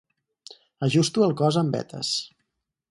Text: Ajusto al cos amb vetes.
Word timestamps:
Ajusto 0.89 1.27
al 1.27 1.37
cos 1.43 1.61
amb 1.63 1.79
vetes. 1.81 2.13